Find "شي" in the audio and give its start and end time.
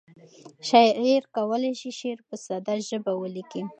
1.79-1.89